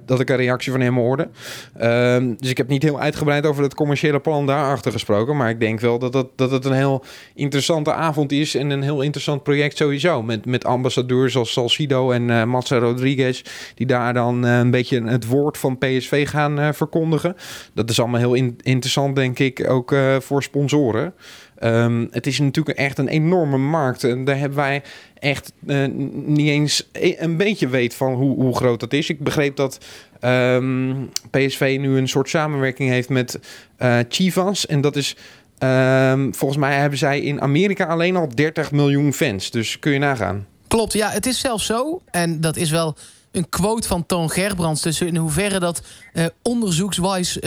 [0.06, 1.28] dat ik een reactie van hem hoorde.
[1.76, 5.36] Ehm, dus ik heb niet heel uitgebreid over het commerciële plan daarachter gesproken.
[5.36, 9.02] Maar ik denk wel dat, dat, het een heel interessante avond is en een heel
[9.02, 10.22] interessant project sowieso.
[10.22, 13.42] Met, met ambassadeurs als Salcido en uh, Rodriguez,
[13.74, 17.36] die daar dan een beetje het woord van PSV gaan verkondigen.
[17.74, 21.14] Dat is allemaal heel in interessant, denk ik, ook voor sponsoren.
[21.62, 24.04] Um, het is natuurlijk echt een enorme markt.
[24.04, 24.82] En daar hebben wij
[25.14, 25.86] echt uh,
[26.24, 29.08] niet eens een beetje weet van hoe, hoe groot dat is.
[29.08, 29.78] Ik begreep dat
[30.20, 33.38] um, PSV nu een soort samenwerking heeft met
[33.78, 34.66] uh, Chivas.
[34.66, 35.16] En dat is...
[35.58, 39.50] Um, volgens mij hebben zij in Amerika alleen al 30 miljoen fans.
[39.50, 40.46] Dus kun je nagaan.
[40.68, 42.02] Klopt, ja, het is zelfs zo.
[42.10, 42.96] En dat is wel
[43.32, 44.82] een quote van Toon Gerbrands.
[44.82, 47.38] Dus in hoeverre dat uh, onderzoekswijs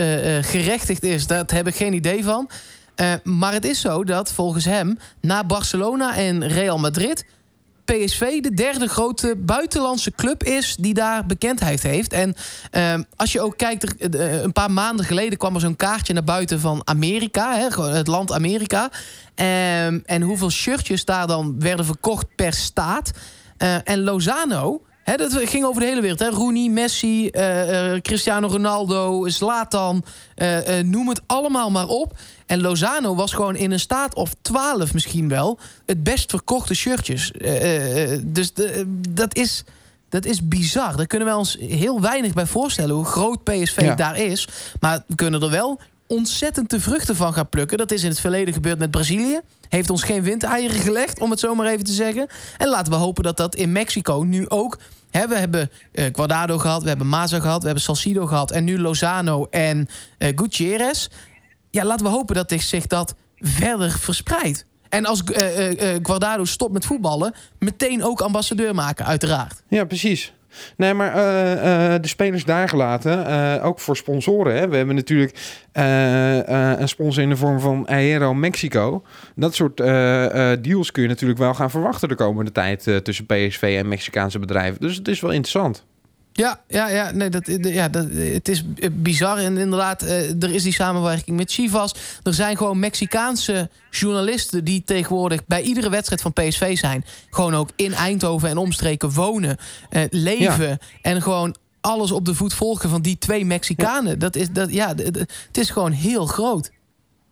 [0.41, 2.49] gerechtigd is, dat heb ik geen idee van.
[3.01, 7.25] Uh, maar het is zo dat volgens hem na Barcelona en Real Madrid
[7.85, 12.13] PSV de derde grote buitenlandse club is die daar bekendheid heeft.
[12.13, 12.35] En
[12.71, 16.23] uh, als je ook kijkt, uh, een paar maanden geleden kwam er zo'n kaartje naar
[16.23, 18.83] buiten van Amerika, hè, het land Amerika.
[18.83, 23.11] Um, en hoeveel shirtjes daar dan werden verkocht per staat.
[23.83, 26.19] En Lozano, He, dat ging over de hele wereld.
[26.19, 26.29] Hè?
[26.29, 30.03] Rooney, Messi, uh, uh, Cristiano Ronaldo, Zlatan.
[30.35, 32.17] Uh, noem het allemaal maar op.
[32.45, 35.59] En Lozano was gewoon in een staat of 12 misschien wel...
[35.85, 37.31] het best verkochte shirtjes.
[38.23, 39.63] dus de, dat, is,
[40.09, 40.95] dat is bizar.
[40.95, 42.95] Daar kunnen wij ons heel weinig bij voorstellen...
[42.95, 43.95] hoe groot PSV ja.
[43.95, 44.47] daar is.
[44.79, 47.77] Maar we kunnen er wel ontzettend de vruchten van gaan plukken.
[47.77, 49.39] Dat is in het verleden gebeurd met Brazilië.
[49.71, 52.27] Heeft ons geen windeieren gelegd, om het zo maar even te zeggen.
[52.57, 54.79] En laten we hopen dat dat in Mexico nu ook...
[55.11, 57.59] We hebben uh, Guardado gehad, we hebben Maza gehad...
[57.59, 59.87] we hebben Salcido gehad en nu Lozano en
[60.19, 61.07] uh, Gutierrez.
[61.69, 64.65] Ja, laten we hopen dat zich dat verder verspreidt.
[64.89, 67.33] En als uh, Guardado stopt met voetballen...
[67.59, 69.63] meteen ook ambassadeur maken, uiteraard.
[69.67, 70.33] Ja, precies.
[70.77, 74.55] Nee, maar uh, uh, de spelers daar gelaten, uh, ook voor sponsoren.
[74.55, 74.67] Hè.
[74.67, 79.03] We hebben natuurlijk een sponsor in de vorm van Aero Mexico.
[79.35, 79.77] Dat soort
[80.63, 84.81] deals kun je natuurlijk wel gaan verwachten de komende tijd tussen PSV en Mexicaanse bedrijven.
[84.81, 85.85] Dus het is wel interessant.
[86.33, 89.37] Ja, ja, ja, nee, dat, ja dat, het is bizar.
[89.37, 91.95] En inderdaad, er is die samenwerking met Chivas.
[92.23, 97.05] Er zijn gewoon Mexicaanse journalisten die tegenwoordig bij iedere wedstrijd van PSV zijn.
[97.29, 99.57] Gewoon ook in Eindhoven en omstreken wonen,
[100.09, 100.77] leven.
[101.01, 104.19] En gewoon alles op de voet volgen van die twee Mexicanen.
[104.19, 106.71] Dat is, dat, ja, het is gewoon heel groot.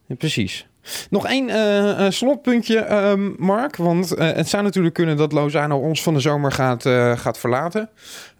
[0.07, 0.65] Ja, precies.
[1.09, 3.75] Nog één uh, slotpuntje, uh, Mark.
[3.75, 6.83] Want uh, het zou natuurlijk kunnen dat Lozano ons van de zomer gaat,
[7.19, 7.89] gaat verlaten.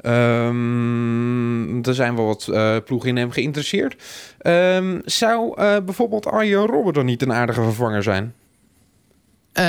[0.06, 2.46] Um, er zijn wel wat
[2.86, 4.04] ploegen in hem geïnteresseerd.
[4.42, 8.34] Um, zou bijvoorbeeld Arjen Robben dan niet een aardige vervanger zijn?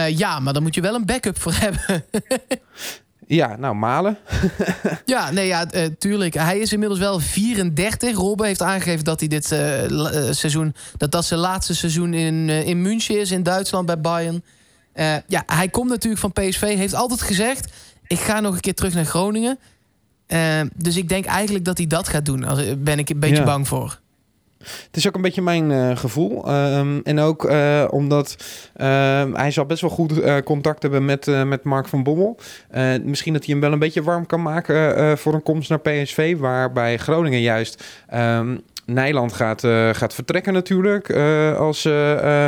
[0.09, 2.05] ja, maar dan moet je wel een backup voor hebben.
[3.37, 4.19] Ja, nou, Malen.
[5.05, 6.35] ja, nee, ja, uh, tuurlijk.
[6.35, 8.17] Hij is inmiddels wel 34.
[8.17, 9.61] Robben heeft aangegeven dat hij dit uh,
[10.31, 10.75] seizoen...
[10.97, 14.43] dat dat zijn laatste seizoen in, in München is, in Duitsland, bij Bayern.
[15.27, 16.61] ja, hij komt natuurlijk van PSV.
[16.61, 17.73] Heeft altijd gezegd,
[18.07, 19.59] ik ga nog een keer terug naar Groningen.
[20.75, 22.41] dus ik denk eigenlijk dat hij dat gaat doen.
[22.41, 24.01] Daar ben ik een beetje bang voor.
[24.61, 26.55] Het is ook een beetje mijn uh, gevoel.
[26.55, 28.37] Um, en ook uh, omdat
[28.77, 28.87] uh,
[29.33, 32.37] hij zal best wel goed eh, contact hebben met, met Mark van Bommel.
[33.03, 36.37] misschien dat hij hem wel een beetje warm kan maken voor een komst naar PSV.
[36.39, 39.61] Waarbij Groningen juist um, Nijland gaat,
[39.93, 41.11] gaat vertrekken natuurlijk.
[41.57, 41.89] als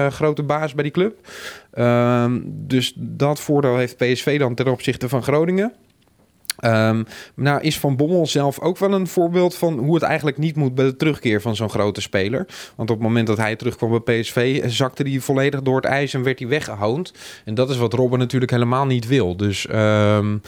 [0.09, 1.27] grote baas bij die club.
[2.47, 5.73] Dus dat voordeel heeft PSV dan ten opzichte van Groningen.
[6.65, 10.57] Um, nou is Van Bommel zelf ook wel een voorbeeld van hoe het eigenlijk niet
[10.57, 12.47] moet bij de terugkeer van zo'n grote speler.
[12.77, 16.15] Want op het moment dat hij terugkwam bij PSV, zakte hij volledig door het ijs
[16.15, 17.13] en werd hij weggehoond.
[17.45, 19.37] En dat is wat Robben natuurlijk helemaal niet wil.
[19.37, 20.43] Dus um,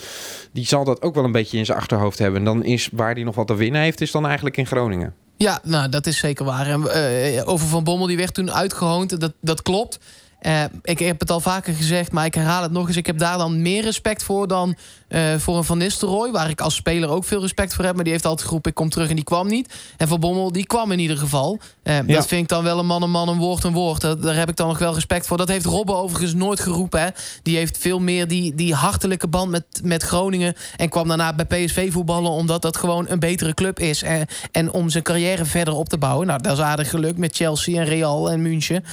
[0.53, 2.38] die zal dat ook wel een beetje in zijn achterhoofd hebben.
[2.38, 5.14] En dan is waar hij nog wat te winnen heeft, is dan eigenlijk in Groningen.
[5.37, 6.66] Ja, nou dat is zeker waar.
[6.66, 9.98] En, uh, over Van Bommel, die werd toen uitgehoond, dat, dat klopt.
[10.46, 12.96] Uh, ik heb het al vaker gezegd, maar ik herhaal het nog eens.
[12.96, 14.76] Ik heb daar dan meer respect voor dan
[15.09, 16.30] uh, voor een Van Nistelrooy.
[16.30, 17.94] Waar ik als speler ook veel respect voor heb.
[17.94, 19.74] Maar die heeft altijd geroepen, ik kom terug en die kwam niet.
[19.96, 21.59] En Van Bommel, die kwam in ieder geval.
[21.85, 22.02] Uh, ja.
[22.02, 24.00] Dat vind ik dan wel een man, een man, een woord, een woord.
[24.00, 25.37] Dat, daar heb ik dan nog wel respect voor.
[25.37, 27.00] Dat heeft Robben overigens nooit geroepen.
[27.00, 27.09] Hè.
[27.42, 30.54] Die heeft veel meer die, die hartelijke band met, met Groningen.
[30.76, 32.30] En kwam daarna bij PSV voetballen.
[32.30, 34.02] Omdat dat gewoon een betere club is.
[34.02, 36.26] En, en om zijn carrière verder op te bouwen.
[36.26, 38.85] Nou, dat is aardig geluk met Chelsea en Real en München.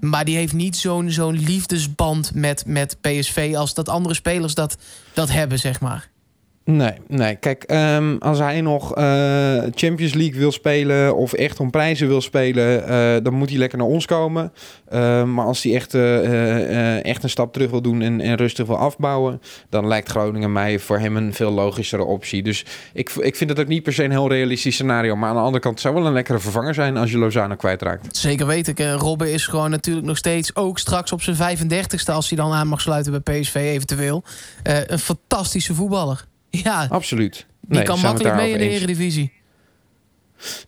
[0.00, 4.76] Maar die heeft niet zo'n zo'n liefdesband met, met PSV als dat andere spelers dat,
[5.12, 6.08] dat hebben, zeg maar.
[6.70, 7.36] Nee, nee.
[7.36, 7.64] Kijk,
[7.96, 9.04] um, als hij nog uh,
[9.74, 13.78] Champions League wil spelen of echt om prijzen wil spelen, uh, dan moet hij lekker
[13.78, 14.52] naar ons komen.
[14.92, 15.94] Uh, maar als hij echt,
[17.04, 20.78] echt een stap terug wil doen en, en, rustig wil afbouwen, dan lijkt Groningen mij
[20.78, 22.42] voor hem een veel logischere optie.
[22.42, 25.16] Dus ik, ik vind het ook niet per se een heel realistisch scenario.
[25.16, 28.16] Maar aan de andere kant zou wel een lekkere vervanger zijn als je Lozano kwijtraakt.
[28.16, 28.78] Zeker weet ik.
[28.78, 32.68] Robben is gewoon natuurlijk nog steeds ook straks op zijn 35ste, als hij dan aan
[32.68, 34.22] mag sluiten bij PSV eventueel,
[34.62, 36.26] een fantastische voetballer.
[36.50, 37.46] Ja, absoluut.
[37.60, 39.32] Die kan makkelijk mee in de Eredivisie.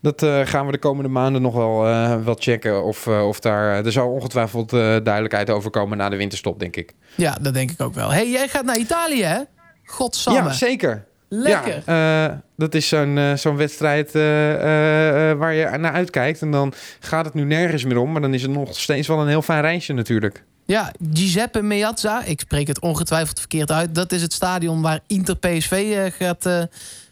[0.00, 2.84] Dat uh, gaan we de komende maanden nog wel, uh, wel checken.
[2.84, 3.84] Of, uh, of daar.
[3.84, 6.94] Er zal ongetwijfeld duidelijkheid over komen na de winterstop, denk ik.
[7.14, 8.12] Ja, dat denk ik ook wel.
[8.12, 9.40] hey, jij gaat naar Italië, hè?
[9.84, 10.40] Godsamme.
[10.40, 11.04] Ja, zeker.
[11.28, 11.82] Lekker.
[11.86, 16.42] Ja, dat is zo'n zo'n wedstrijd waar je naar uitkijkt.
[16.42, 18.12] En dan gaat het nu nergens meer om.
[18.12, 20.44] Maar dan is het nog steeds wel een heel fijn reisje natuurlijk.
[20.66, 23.94] Ja, Giuseppe Meazza, ik spreek het ongetwijfeld verkeerd uit.
[23.94, 26.62] Dat is het stadion waar Inter PSV uh, gaat uh,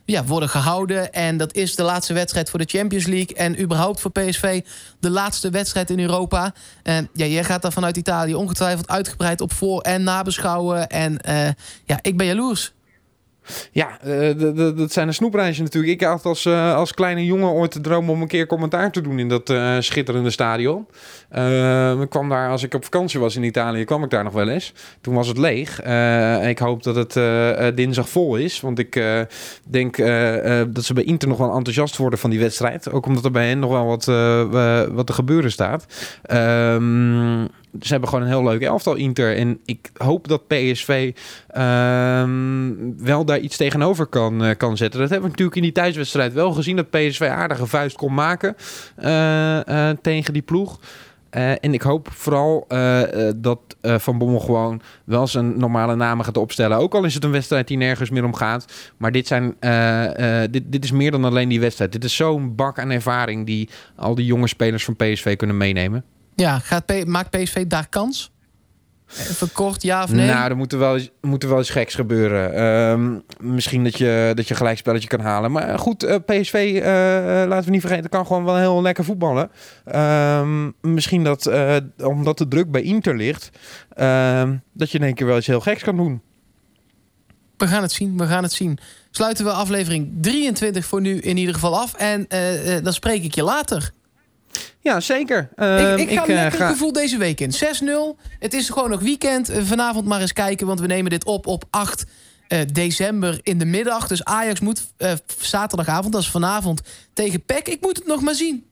[0.04, 1.12] ja, worden gehouden.
[1.12, 3.36] En dat is de laatste wedstrijd voor de Champions League.
[3.36, 4.62] En überhaupt voor PSV
[5.00, 6.52] de laatste wedstrijd in Europa.
[6.82, 10.88] En ja, jij gaat daar vanuit Italië ongetwijfeld uitgebreid op voor- en nabeschouwen.
[10.88, 11.48] En uh,
[11.84, 12.72] ja, ik ben jaloers.
[13.72, 15.92] Ja, uh, dat zijn een snoepreisje natuurlijk.
[15.92, 19.00] Ik had als, uh, als kleine jongen ooit de droom om een keer commentaar te
[19.00, 20.86] doen in dat uh, schitterende stadion.
[22.00, 24.48] ik kwam daar, als ik op vakantie was in Italië, kwam ik daar nog wel
[24.48, 24.72] eens.
[25.00, 25.82] Toen was het leeg.
[26.42, 29.02] ik hoop dat het dinsdag vol is, want ik
[29.64, 29.96] denk
[30.74, 32.90] dat ze bij Inter nog wel enthousiast worden van die wedstrijd.
[32.90, 34.04] Ook omdat er bij hen nog wel wat,
[34.92, 35.86] wat te gebeuren staat.
[36.22, 37.46] Ehm
[37.80, 39.36] ze hebben gewoon een heel leuk elftal Inter.
[39.36, 41.12] En ik hoop dat PSV
[41.48, 45.00] ehm, wel daar iets tegenover kan, uh, kan zetten.
[45.00, 46.76] Dat hebben we natuurlijk in die thuiswedstrijd wel gezien.
[46.76, 48.56] Dat PSV aardige vuist kon maken
[48.98, 50.80] uh, tegen die ploeg.
[51.30, 52.66] en ik hoop vooral
[53.36, 56.78] dat Van Bommel gewoon wel zijn normale namen gaat opstellen.
[56.78, 58.92] Ook al is het een wedstrijd die nergens meer om gaat.
[58.96, 59.56] Maar dit, zijn,
[60.50, 61.92] dit, dit is meer dan alleen die wedstrijd.
[61.92, 66.04] Dit is zo'n bak aan ervaring die al die jonge spelers van PSV kunnen meenemen.
[66.40, 68.32] Ja, gaat P maakt PSV daar kans?
[69.16, 70.26] Even kort, ja of nee?
[70.26, 72.54] Nou, er moet er wel eens, moet er wel eens geks gebeuren.
[72.54, 75.52] Ehm, misschien dat je, dat je gelijk spelletje kan halen.
[75.52, 79.04] Maar goed, eh, PSV, eh, eh, laten we niet vergeten, kan gewoon wel heel lekker
[79.04, 79.50] voetballen.
[79.84, 81.50] Ehm, misschien dat,
[82.02, 83.50] omdat de druk bij Inter ligt,
[83.92, 86.22] ehm, dat je in één keer wel eens heel geks kan doen.
[87.56, 88.78] We gaan het zien, we gaan het zien.
[89.10, 91.94] Sluiten we aflevering 23 voor nu in ieder geval af.
[91.94, 92.26] En
[92.82, 93.92] dan spreek ik je later.
[94.88, 95.38] Ja, zeker.
[95.52, 97.52] ik, Ehm, ik ga eh, lekker gevoel deze week in.
[97.52, 98.16] 6-0.
[98.38, 99.48] Het is gewoon nog weekend.
[99.48, 102.04] Eh, vanavond maar eens kijken, want we nemen dit op op 8
[102.48, 104.06] eh, december in de middag.
[104.08, 106.80] Dus Ajax moet eh, zaterdagavond, dat is vanavond,
[107.12, 107.68] tegen PEC.
[107.68, 108.66] Ik moet het nog maar zien.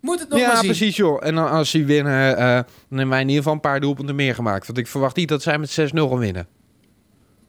[0.00, 0.66] Moet het nog maar Ja, zien.
[0.66, 1.26] precies joh.
[1.26, 4.34] En als ze winnen, eh, dan hebben wij in ieder geval een paar doelpunten meer
[4.34, 4.66] gemaakt.
[4.66, 6.46] Want ik verwacht niet dat zij met 6-0 gaan winnen.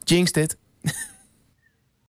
[0.04, 0.58] Jinx dit.